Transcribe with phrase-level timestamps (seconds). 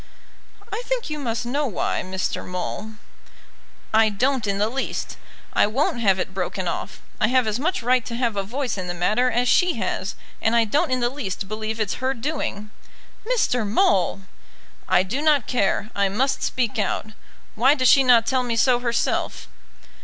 [0.73, 2.43] "I think you must know why, Mr.
[2.43, 2.93] Maule."
[3.93, 5.15] "I don't in the least.
[5.53, 7.03] I won't have it broken off.
[7.19, 10.15] I have as much right to have a voice in the matter as she has,
[10.41, 12.71] and I don't in the least believe it's her doing."
[13.31, 13.63] "Mr.
[13.63, 14.21] Maule!"
[14.89, 17.11] "I do not care; I must speak out.
[17.53, 19.47] Why does she not tell me so herself?"